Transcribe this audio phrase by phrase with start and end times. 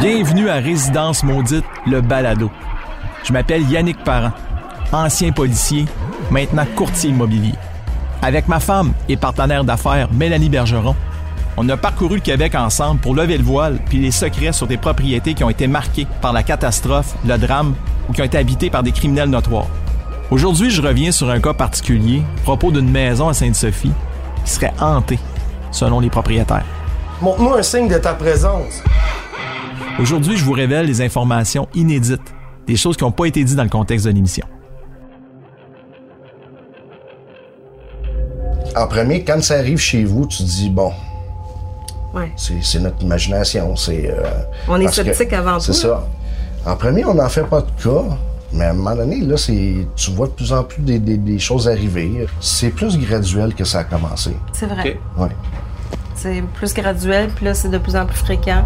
[0.00, 2.50] Bienvenue à Résidence Maudite, le balado.
[3.24, 4.32] Je m'appelle Yannick Parent,
[4.92, 5.86] ancien policier,
[6.30, 7.54] maintenant courtier immobilier.
[8.22, 10.94] Avec ma femme et partenaire d'affaires Mélanie Bergeron,
[11.56, 14.76] on a parcouru le Québec ensemble pour lever le voile puis les secrets sur des
[14.76, 17.74] propriétés qui ont été marquées par la catastrophe, le drame
[18.08, 19.68] ou qui ont été habitées par des criminels notoires.
[20.30, 23.92] Aujourd'hui, je reviens sur un cas particulier propos d'une maison à Sainte-Sophie
[24.44, 25.18] qui serait hantée,
[25.70, 26.64] selon les propriétaires.
[27.22, 28.82] Montre-moi un signe de ta présence.
[30.00, 32.34] Aujourd'hui, je vous révèle des informations inédites,
[32.66, 34.46] des choses qui n'ont pas été dites dans le contexte de l'émission.
[38.76, 40.92] En premier, quand ça arrive chez vous, tu te dis, bon,
[42.14, 42.30] Ouais.
[42.36, 43.74] c'est c'est notre imagination.
[43.76, 44.22] c'est euh,
[44.68, 46.06] On est sceptique avant C'est tout, ça.
[46.66, 48.04] En premier, on n'en fait pas de cas,
[48.52, 51.16] mais à un moment donné, là, c'est, tu vois de plus en plus des, des-
[51.16, 52.26] des choses arriver.
[52.40, 54.36] C'est plus graduel que ça a commencé.
[54.52, 54.98] C'est vrai.
[55.16, 55.28] Ouais.
[56.14, 58.64] C'est plus graduel, puis là, c'est de plus en plus fréquent.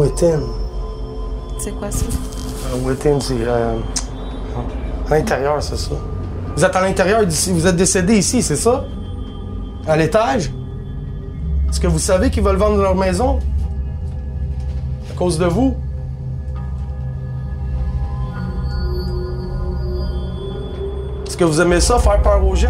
[0.00, 0.40] Within.
[1.58, 2.06] C'est quoi ça?
[3.20, 3.34] C'est.
[3.38, 3.76] euh,
[5.10, 5.90] à l'intérieur, c'est ça.
[6.56, 7.52] Vous êtes à l'intérieur d'ici.
[7.52, 8.86] Vous êtes décédé ici, c'est ça?
[9.86, 10.50] À l'étage?
[11.68, 13.40] Est-ce que vous savez qu'ils veulent vendre leur maison?
[15.10, 15.76] À cause de vous?
[21.26, 22.68] Est-ce que vous aimez ça, faire peur aux gens?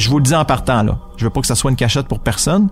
[0.00, 0.98] Je vous le dis en partant, là.
[1.18, 2.70] Je veux pas que ça soit une cachette pour personne.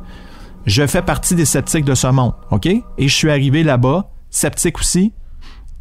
[0.65, 2.65] Je fais partie des sceptiques de ce monde, OK?
[2.65, 5.13] Et je suis arrivé là-bas, sceptique aussi,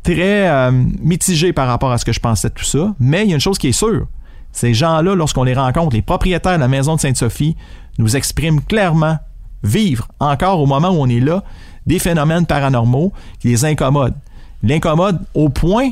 [0.03, 2.93] très euh, mitigé par rapport à ce que je pensais de tout ça.
[2.99, 4.07] Mais il y a une chose qui est sûre.
[4.51, 7.55] Ces gens-là, lorsqu'on les rencontre, les propriétaires de la maison de Sainte-Sophie,
[7.97, 9.17] nous expriment clairement
[9.63, 11.43] vivre, encore au moment où on est là,
[11.85, 14.17] des phénomènes paranormaux qui les incommodent.
[14.63, 15.91] L'incommode au point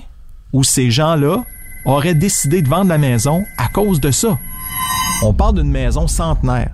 [0.51, 1.45] où ces gens-là
[1.85, 4.37] auraient décidé de vendre la maison à cause de ça.
[5.23, 6.71] On parle d'une maison centenaire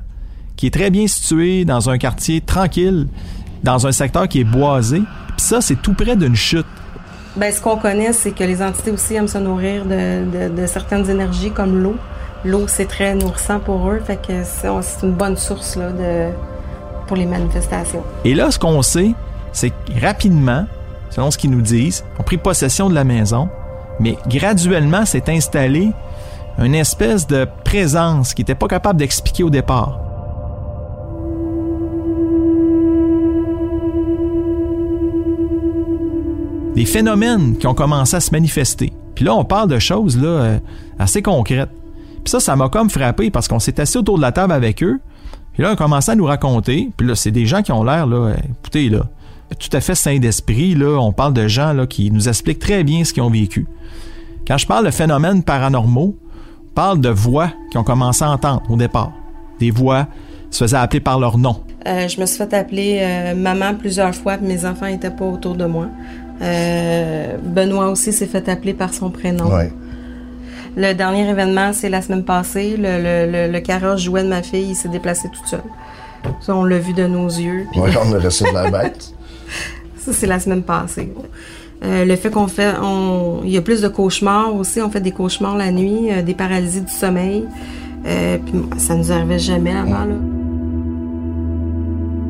[0.58, 3.08] qui est très bien située dans un quartier tranquille,
[3.64, 5.00] dans un secteur qui est boisé.
[5.38, 6.66] Puis ça, c'est tout près d'une chute.
[7.36, 10.68] Ben, ce qu'on connaît, c'est que les entités aussi aiment se nourrir de, de- de
[10.68, 11.96] certaines énergies comme l'eau.
[12.44, 14.68] L'eau, c'est très nourrissant pour eux, fait que c'est
[15.04, 16.30] une bonne source là, de,
[17.08, 18.04] pour les manifestations.
[18.26, 19.14] Et là, ce qu'on sait,
[19.54, 20.66] c'est que rapidement,
[21.10, 23.48] selon ce qu'ils nous disent, on a pris possession de la maison,
[24.00, 25.92] mais graduellement s'est installée
[26.60, 30.00] une espèce de présence qui n'était pas capable d'expliquer au départ.
[36.76, 38.94] Des phénomènes qui ont commencé à se manifester.
[39.16, 40.60] Puis là, on parle de choses là, euh,
[41.00, 41.70] assez concrètes.
[42.24, 44.82] Puis ça, ça m'a comme frappé parce qu'on s'est assis autour de la table avec
[44.84, 45.00] eux.
[45.54, 46.90] Puis là, on a commencé à nous raconter.
[46.96, 49.06] Puis là, c'est des gens qui ont l'air, là, euh, écoutez, là,
[49.60, 50.76] tout à fait sains d'esprit.
[50.76, 53.68] Là, on parle de gens là, qui nous expliquent très bien ce qu'ils ont vécu.
[54.48, 56.16] Quand je parle de phénomènes paranormaux,
[56.76, 59.12] parle de voix qui ont commencé à entendre au départ.
[59.60, 60.08] Des voix
[60.50, 61.62] qui se faisaient appeler par leur nom.
[61.88, 65.26] Euh, je me suis fait appeler euh, maman plusieurs fois, puis mes enfants n'étaient pas
[65.26, 65.88] autour de moi.
[66.42, 69.46] Euh, Benoît aussi s'est fait appeler par son prénom.
[69.56, 69.72] Ouais.
[70.76, 72.78] Le dernier événement, c'est la semaine passée.
[72.78, 75.62] Le, le, le, le carrosse jouet de ma fille, il s'est déplacé tout seul.
[76.40, 77.66] Ça, on l'a vu de nos yeux.
[77.72, 79.14] puis- Ouais, on a resté de la bête.
[79.98, 81.12] Ça, c'est la semaine passée.
[81.84, 84.82] Euh, le fait qu'on fait, on, il y a plus de cauchemars aussi.
[84.82, 87.46] On fait des cauchemars la nuit, euh, des paralysies du sommeil.
[88.06, 90.06] Euh, puis ça nous arrivait jamais avant.
[90.06, 90.16] Là.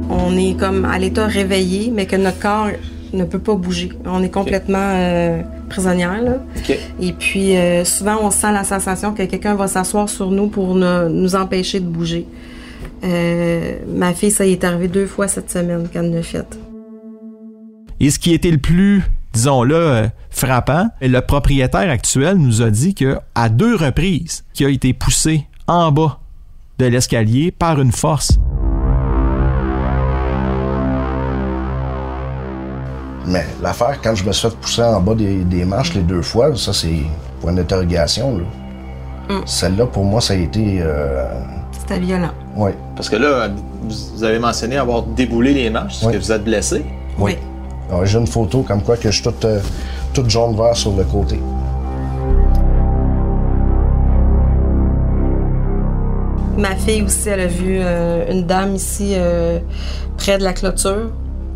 [0.10, 2.68] On est comme à l'état réveillé, mais que notre corps
[3.14, 3.90] ne peut pas bouger.
[4.06, 6.22] On est complètement euh, prisonnière.
[6.22, 6.38] Là.
[7.02, 10.76] Et puis euh, souvent, on sent la sensation que quelqu'un va s'asseoir sur nous pour
[10.76, 12.26] ne- nous empêcher de bouger.
[13.04, 16.46] Euh, ma fille, ça y est arrivé deux fois cette semaine qu'elle l'a fait.
[18.00, 19.04] Et ce qui était le plus,
[19.34, 24.70] disons-le, euh, frappant, le propriétaire actuel nous a dit que à deux reprises, qu'il a
[24.70, 26.20] été poussé en bas
[26.80, 28.38] de l'escalier par une force.
[33.28, 36.22] Mais l'affaire, quand je me suis fait pousser en bas des, des marches les deux
[36.24, 37.04] fois, ça, c'est
[37.40, 38.38] pour une interrogation.
[38.40, 38.44] là.
[39.36, 39.42] Mm.
[39.46, 40.80] Celle-là, pour moi, ça a été.
[40.82, 41.26] Euh,
[41.72, 42.32] C'était violent.
[42.58, 42.76] ouais.
[42.96, 43.50] Parce que là,
[43.84, 46.00] vous avez mentionné avoir déboulé les marches.
[46.04, 46.14] Oui.
[46.14, 46.84] que vous êtes blessé?
[47.18, 47.38] Oui.
[48.04, 49.60] J'ai une photo comme quoi que je suis toute, euh,
[50.14, 51.40] toute jaune vert sur le côté.
[56.58, 59.60] Ma fille aussi, elle a vu euh, une dame ici euh,
[60.18, 61.12] près de la clôture.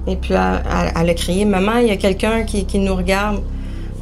[0.07, 3.41] Et puis, elle, a crié Maman, il y a quelqu'un qui, nous regarde.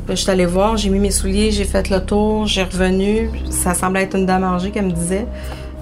[0.10, 3.30] Je suis allée voir, j'ai mis mes souliers, j'ai fait le tour, j'ai revenu.
[3.50, 5.26] Ça semblait être une dame âgée qu'elle me disait.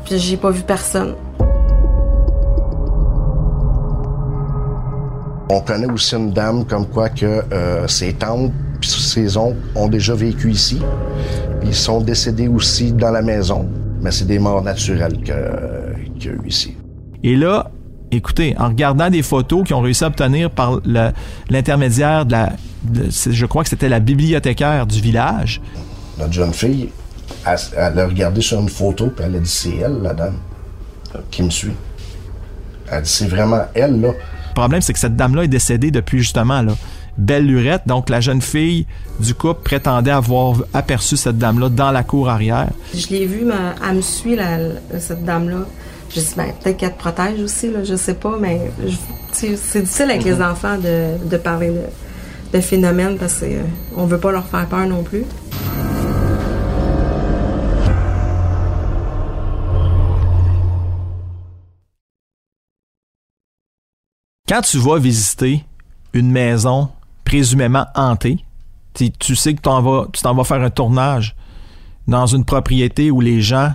[0.06, 1.16] Puis, j'ai pas vu personne.
[5.54, 9.90] On connaît aussi une dame comme quoi que euh, ses tantes puis ses oncles ont
[9.90, 10.80] déjà vécu ici.
[11.62, 13.68] Ils sont décédés aussi dans la maison,
[14.02, 16.78] mais c'est des morts naturelles qu'il y a eu ici.
[17.22, 17.70] Et là,
[18.12, 20.80] écoutez, en regardant des photos qu'ils ont réussi à obtenir par
[21.50, 22.54] l'intermédiaire de la.
[22.86, 25.62] de- je crois que c'était la bibliothécaire du village.
[26.18, 26.90] Notre jeune fille,
[27.46, 30.38] elle, elle a regardé sur une photo, puis elle a dit c'est elle, la dame,
[31.30, 31.76] qui me suit.
[32.90, 34.12] Elle dit c'est vraiment elle, là.
[34.52, 36.74] Le problème, c'est que cette dame-là est décédée depuis justement là,
[37.18, 37.84] Belle Lurette.
[37.86, 38.86] Donc, la jeune fille
[39.20, 42.68] du couple prétendait avoir aperçu cette dame-là dans la cour arrière.
[42.94, 43.54] Je l'ai vue, mais
[43.90, 44.58] elle me suit, la-
[45.00, 45.66] cette dame-là.
[46.14, 48.70] Je dis, ben, peut-être qu'elle te protège aussi, là, je sais pas, mais
[49.32, 49.52] c'est
[49.82, 53.42] difficile avec les enfants de, de parler de, de phénomènes parce
[53.96, 55.24] qu'on veut pas leur faire peur non plus.
[64.52, 65.64] Quand tu vas visiter
[66.12, 66.90] une maison
[67.24, 68.44] présumément hantée,
[68.94, 71.38] tu sais que tu t'en vas faire un tournage
[72.06, 73.72] dans une propriété où les gens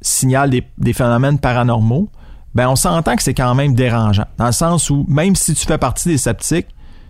[0.00, 2.08] signalent des, des phénomènes paranormaux,
[2.54, 4.26] ben on s'entend que c'est quand même dérangeant.
[4.38, 6.68] Dans le sens où, même si tu fais partie des sceptiques,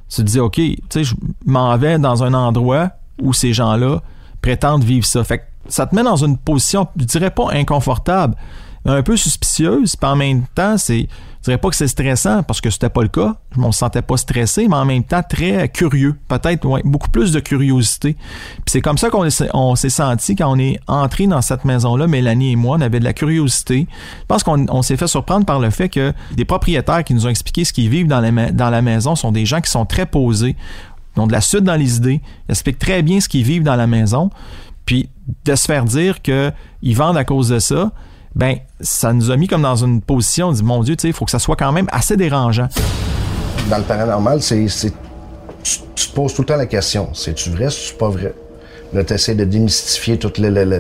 [0.09, 1.15] tu te dis, OK, tu sais, je
[1.45, 2.89] m'en vais dans un endroit
[3.21, 4.01] où ces gens-là
[4.41, 5.23] prétendent vivre ça.
[5.25, 8.35] Fait que ça te met dans une position, je dirais pas inconfortable,
[8.87, 11.07] mais un peu suspicieuse, puis en même temps, c'est,
[11.45, 14.01] je dirais pas que c'est stressant, parce que c'était pas le cas, je m'en sentais
[14.01, 18.15] pas stressé, mais en même temps très curieux, peut-être ouais, beaucoup plus de curiosité.
[18.15, 22.53] Puis c'est comme ça qu'on s'est- senti quand on est entré dans cette maison-là, Mélanie
[22.53, 23.87] et moi, on avait de la curiosité.
[23.91, 27.27] Je pense qu'on on s'est fait surprendre par le fait que des propriétaires qui nous
[27.27, 30.57] ont expliqué ce qu'ils vivent dans la, maison sont des gens qui sont très posés,
[31.19, 33.87] ont de la suite dans les idées, expliquent très bien ce qu'ils vivent dans la
[33.87, 34.31] maison,
[34.87, 35.11] puis
[35.45, 37.93] de se faire dire qu'ils vendent à cause de ça,
[38.35, 41.09] ben ça nous a mis comme dans une position, on dit mon Dieu, tu sais,
[41.09, 42.69] il faut que ça soit quand même assez dérangeant.
[43.71, 44.93] Dans le paranormal, c'est, c'est-
[45.63, 48.35] tu, tu te poses tout le temps la question c'est-tu vrai, c'est-tu pas vrai?
[48.93, 50.79] Là, tu essaies de démystifier toute la, la- la-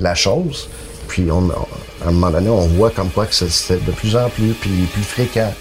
[0.00, 0.68] la chose.
[1.08, 4.14] Puis, on, à un moment donné, on voit comme quoi que c'est, c'est de plus
[4.14, 5.52] en plus, puis plus fréquent.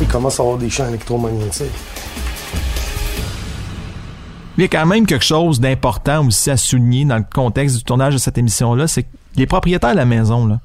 [0.00, 1.66] Il commence à avoir des champs électromagnétiques.
[4.56, 7.84] Il y a quand même quelque chose d'important aussi à souligner dans le contexte du
[7.84, 10.60] tournage de cette émission-là, c'est que les propriétaires de la maison, là,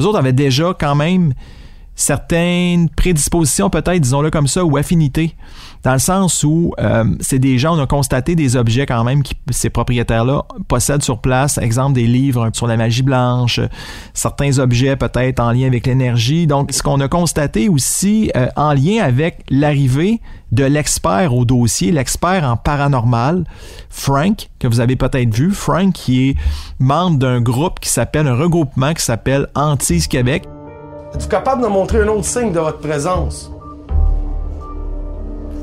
[0.00, 1.34] eux autres avaient déjà quand même
[1.94, 5.36] certaines prédispositions, peut-être, disons-le comme ça, ou affinités,
[5.82, 9.22] dans le sens où euh, c'est des gens, on a constaté des objets quand même
[9.22, 13.60] que ces propriétaires-là possèdent sur place, exemple des livres sur la magie blanche,
[14.14, 16.46] certains objets peut-être en lien avec l'énergie.
[16.46, 20.20] Donc, ce qu'on a constaté aussi euh, en lien avec l'arrivée
[20.52, 23.44] de l'expert au dossier, l'expert en paranormal,
[23.90, 26.36] Frank, que vous avez peut-être vu, Frank qui est
[26.78, 30.44] membre d'un groupe qui s'appelle, un regroupement qui s'appelle Antise Québec.
[31.14, 33.50] Êtes-vous capable de montrer un autre signe de votre présence?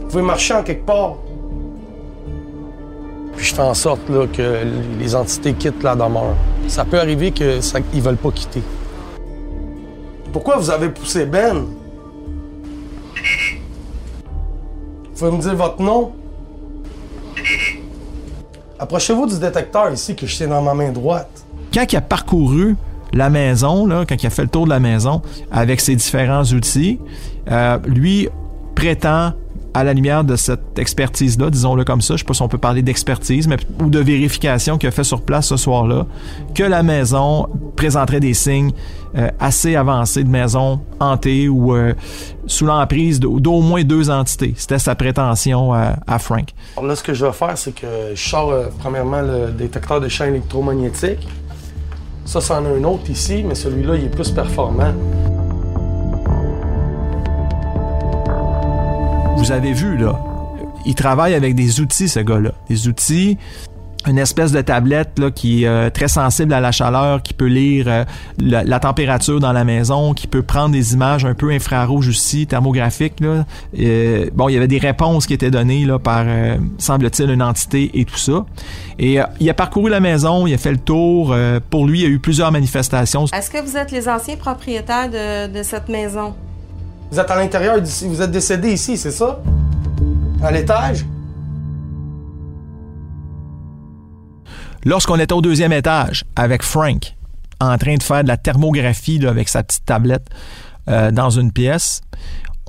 [0.01, 1.15] Vous pouvez marcher en quelque part.
[3.35, 4.63] Puis je fais en sorte que
[4.99, 6.35] les entités quittent la demeure.
[6.67, 8.61] Ça peut arriver qu'ils ne veulent pas quitter.
[10.31, 11.65] Pourquoi vous avez poussé Ben?
[15.03, 16.11] Vous pouvez me dire votre nom?
[18.77, 21.43] Approchez-vous du détecteur ici que je tiens dans ma main droite.
[21.73, 22.75] quand il a parcouru
[23.13, 25.21] la maison, là, quand il a fait le tour de la maison
[25.51, 26.99] avec ses différents outils,
[27.51, 28.29] euh, lui
[28.75, 29.33] prétend,
[29.75, 32.57] à la lumière de cette expertise-là, disons-le comme ça, je sais pas si on peut
[32.57, 36.07] parler d'expertise, mais ou de vérification qu'il a fait sur place ce soir-là,
[36.55, 38.71] que la maison présenterait des signes
[39.15, 41.93] euh, assez avancés de maison hantée ou euh,
[42.47, 44.55] sous l'emprise d'au moins deux entités.
[44.57, 46.49] C'était sa prétention à, Frank.
[46.75, 50.07] Alors là, ce que je vais faire, c'est que je sors premièrement le détecteur de
[50.09, 51.27] champs électromagnétiques.
[52.25, 54.93] Ça, c'en a un autre ici, mais celui-là, il est plus performant.
[59.39, 60.19] vous avez vu, là,
[60.85, 62.51] il travaille avec des outils, ce gars-là.
[62.67, 63.37] Des outils,
[64.07, 67.47] une espèce de tablette là, qui est euh, très sensible à la chaleur, qui peut
[67.47, 68.05] lire euh,
[68.39, 72.47] la, la température dans la maison, qui peut prendre des images un peu infrarouges aussi,
[72.47, 73.19] thermographiques.
[73.19, 73.45] Là.
[74.33, 77.91] Bon, il y avait des réponses qui étaient données là, par, euh, semble-t-il, une entité
[77.93, 78.45] et tout ça.
[78.97, 81.31] Et euh, il a parcouru la maison, il a fait le tour.
[81.31, 83.25] euh, pour lui, il y a eu plusieurs manifestations.
[83.25, 86.33] Est-ce que vous êtes les anciens propriétaires de, de cette maison?
[87.11, 89.41] Vous êtes à l'intérieur d'ici, vous êtes décédé ici, c'est ça?
[90.41, 91.05] À l'étage?
[94.85, 97.15] Lorsqu'on était au deuxième étage avec Frank,
[97.59, 100.27] en train de faire de la thermographie là, avec sa petite tablette
[100.89, 102.01] euh, dans une pièce,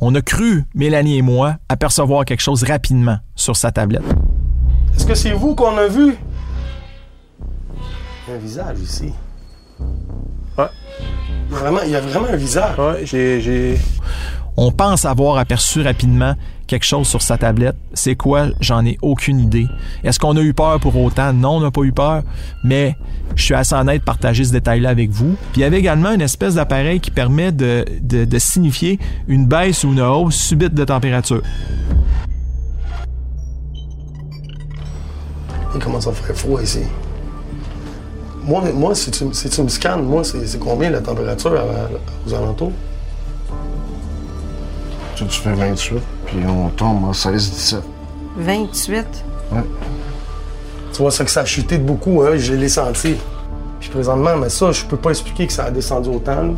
[0.00, 4.02] on a cru, Mélanie et moi, apercevoir quelque chose rapidement sur sa tablette.
[4.96, 6.16] Est-ce que c'est vous qu'on a vu?
[8.26, 9.12] Il y a un visage ici.
[10.58, 10.64] Ouais.
[11.48, 12.78] Il y a vraiment, il y a vraiment un visage.
[12.78, 13.40] Ouais, j'ai.
[13.40, 13.78] j'ai-
[14.56, 16.34] On pense avoir aperçu rapidement
[16.70, 17.74] quelque chose sur sa tablette.
[17.94, 18.46] C'est quoi?
[18.60, 19.66] J'en ai aucune idée.
[20.04, 21.32] Est-ce qu'on a eu peur pour autant?
[21.32, 22.22] Non, on n'a pas eu peur,
[22.62, 22.96] mais
[23.34, 25.34] je suis assez honnête de partager ce détail-là avec vous.
[25.52, 29.46] Puis il y avait également une espèce d'appareil qui permet de, de, de signifier une
[29.46, 31.42] baisse ou une hausse subite de température.
[35.74, 36.80] Il commence à faire froid ici.
[38.44, 42.34] Moi, moi si, tu, si tu me scannes, moi, c'est combien la température à- aux
[42.34, 42.72] alentours?
[45.16, 45.94] Tu, tu fais 28,
[46.30, 47.76] puis on tombe en 16-17.
[48.36, 49.06] 28.
[50.92, 53.16] Tu vois, c'est que ça a chuté de beaucoup, hein, je l'ai senti.
[53.80, 56.42] Puis présentement, mais ça, je peux pas expliquer que ça a descendu autant.
[56.42, 56.52] là.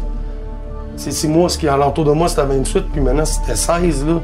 [0.96, 4.06] C'est c'est moi, ce qui est alentour de moi, c'était 28, puis maintenant, c'était 16,
[4.06, 4.20] là.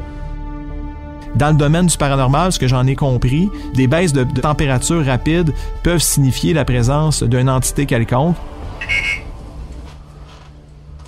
[1.34, 5.04] Dans le domaine du paranormal, ce que j'en ai compris, des baisses de, de température
[5.04, 5.52] rapides
[5.82, 8.34] peuvent signifier la présence d'une entité quelconque.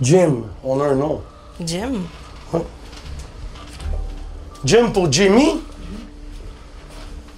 [0.01, 1.21] Jim, on a un nom.
[1.65, 1.93] Jim?
[4.65, 5.61] Jim pour Jimmy?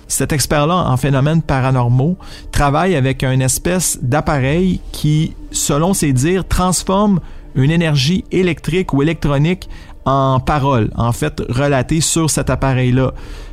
[0.09, 2.17] Cet expert-là en phénomènes paranormaux
[2.51, 7.21] travaille avec une espèce d'appareil qui, selon ses dires, transforme
[7.55, 9.69] une énergie électrique ou électronique
[10.05, 13.13] en parole, en fait, relatée sur cet appareil-là.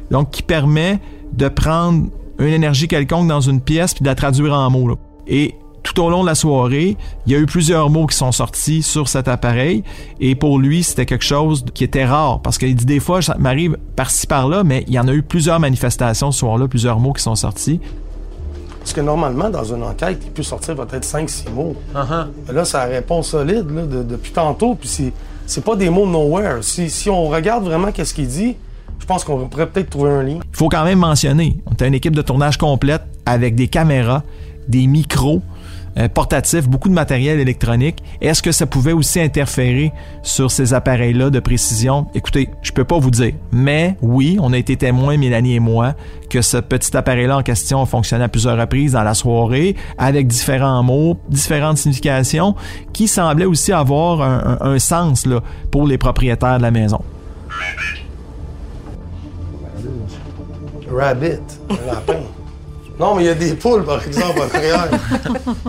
[0.09, 0.99] Donc, qui permet
[1.31, 2.07] de prendre
[2.39, 4.97] une énergie quelconque dans une pièce puis de la traduire en mots.
[5.83, 8.83] Tout au long de la soirée, il y a eu plusieurs mots qui sont sortis
[8.83, 9.83] sur cet appareil.
[10.19, 12.41] Et pour lui, c'était quelque chose qui était rare.
[12.41, 15.23] Parce qu'il dit des fois, ça m'arrive par-ci par-là, mais il y en a eu
[15.23, 17.79] plusieurs manifestations ce soir-là, plusieurs mots qui sont sortis.
[18.79, 21.75] Parce que normalement, dans une enquête, il peut sortir peut-être 5-6 mots.
[22.47, 25.13] Mais là, ça répond solide là, de- depuis tantôt, puis c'est,
[25.45, 26.63] c'est pas des mots nowhere.
[26.63, 28.55] Si, si on regarde vraiment qu'est-ce qu'il dit,
[28.99, 30.39] je pense qu'on pourrait peut-être trouver un lien.
[30.53, 34.23] Il faut quand même mentionner, on était une équipe de tournage complète avec des caméras,
[34.67, 35.41] des micros
[36.13, 38.03] portatifs, beaucoup de matériel électronique.
[38.21, 39.91] Est-ce que ça pouvait aussi interférer
[40.23, 42.07] sur ces appareils-là de précision?
[42.15, 43.33] Écoutez, je peux pas vous dire.
[43.51, 45.95] Mais oui, on a été témoins, Mélanie et moi,
[46.29, 50.27] que ce petit appareil-là en question a fonctionné à plusieurs reprises dans la soirée avec
[50.27, 52.55] différents mots, différentes significations
[52.93, 55.41] qui semblaient aussi avoir un, un- un sens là,
[55.71, 56.99] pour les propriétaires de la maison.
[60.91, 62.19] Rabbit, un lapin.
[62.99, 65.67] non, mais il y a des poules, par exemple, en.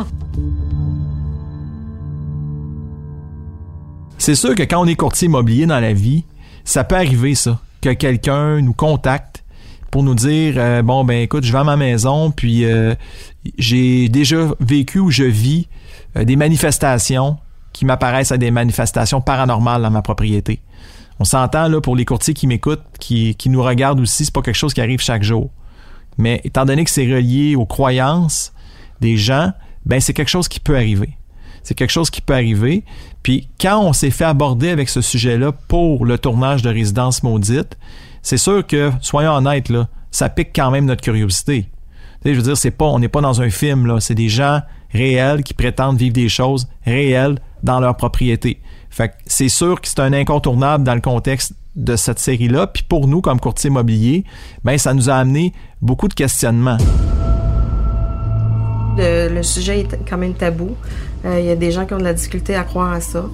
[4.18, 6.24] C'est sûr que quand on est courtier immobilier dans la vie,
[6.64, 9.44] ça peut arriver ça, que quelqu'un nous contacte
[9.90, 12.94] pour nous dire euh, bon ben écoute, je vends ma maison puis euh,
[13.58, 15.68] j'ai déjà vécu ou je vis
[16.16, 17.38] euh, des manifestations
[17.72, 20.60] qui m'apparaissent à des manifestations paranormales dans ma propriété.
[21.18, 24.42] On s'entend là pour les courtiers qui m'écoutent, qui, qui nous regardent aussi, c'est pas
[24.42, 25.50] quelque chose qui arrive chaque jour.
[26.20, 28.52] Mais étant donné que c'est relié aux croyances
[29.00, 29.52] des gens,
[29.86, 31.16] ben c'est quelque chose qui peut arriver.
[31.62, 32.84] C'est quelque chose qui peut arriver.
[33.22, 37.78] Puis quand on s'est fait aborder avec ce sujet-là pour le tournage de Résidence Maudite,
[38.22, 39.72] c'est sûr que, soyons honnêtes,
[40.10, 41.70] ça pique quand même notre curiosité.
[42.22, 43.98] Tu je veux dire, c'est pas, on n'est pas dans un film, là.
[44.00, 44.60] C'est des gens
[44.92, 48.59] réels qui prétendent vivre des choses réelles dans leur propriété.
[48.90, 52.66] Fait que c'est sûr que c'est un incontournable dans le contexte de cette série-là.
[52.66, 54.24] Puis pour nous, comme courtier immobilier,
[54.64, 56.78] ben ça nous a amené beaucoup de questionnements.
[58.98, 60.76] Le, le sujet est quand même tabou.
[61.24, 63.24] Euh, Il y a des gens qui ont de la difficulté à croire à ça.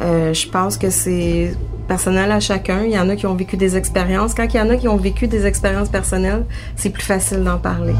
[0.00, 1.54] Euh, je pense que c'est
[1.86, 2.82] personnel à chacun.
[2.84, 4.34] Il y en a qui ont vécu des expériences.
[4.34, 6.46] Quand il y en a qui ont vécu des expériences personnelles,
[6.76, 7.94] c'est plus facile d'en parler.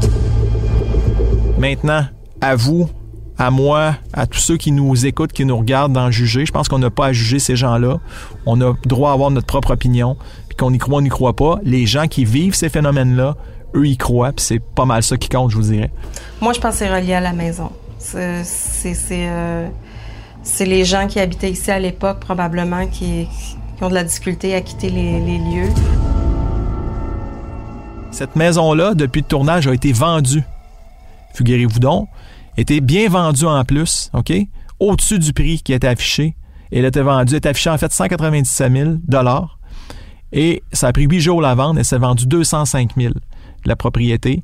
[1.57, 2.05] Maintenant,
[2.41, 2.89] à vous,
[3.37, 6.45] à moi, à tous ceux qui nous écoutent, qui nous regardent, d'en juger.
[6.45, 7.99] Je pense qu'on n'a pas à juger ces gens-là.
[8.45, 10.15] On a droit à avoir notre propre opinion.
[10.47, 11.59] Puis qu'on y croit, on n'y croit pas.
[11.63, 13.35] Les gens qui vivent ces phénomènes-là,
[13.75, 14.31] eux, y croient.
[14.31, 15.91] Puis c'est pas mal ça qui compte, je vous dirais.
[16.41, 17.71] Moi, je pense que c'est relié à la maison.
[17.99, 19.67] C'est c'est- c'est, euh,
[20.43, 23.27] c'est les gens qui habitaient ici à l'époque, probablement, qui,
[23.77, 25.69] qui ont de la difficulté à quitter les, les lieux.
[28.11, 30.43] Cette maison-là, depuis le tournage, a été vendue.
[31.33, 32.07] Figurez-vous donc,
[32.57, 34.33] était bien vendue en plus, OK?
[34.79, 36.35] Au-dessus du prix qui était affiché.
[36.71, 38.91] Elle était vendue, était affichée en fait 197 000
[40.33, 43.13] Et ça a pris huit jours la vente et s'est vendu 205 000
[43.65, 44.43] la propriété.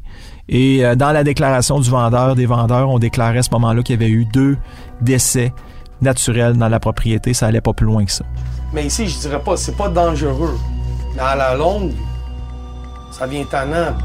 [0.50, 4.00] Et euh, dans la déclaration du vendeur, des vendeurs, on déclarait à ce moment-là qu'il
[4.00, 4.58] y avait eu deux
[5.02, 5.54] décès
[6.02, 7.34] naturels dans la propriété.
[7.34, 8.26] Ça allait pas plus loin que ça.
[8.74, 10.58] Mais ici, je dirais pas, c'est pas dangereux.
[11.16, 11.92] Mais à la longue,
[13.12, 13.96] ça devient tannant.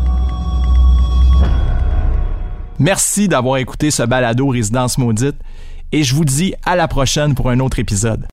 [2.79, 5.37] Merci d'avoir écouté ce balado Résidence Maudite
[5.93, 8.25] et je vous dis à la prochaine pour un autre épisode.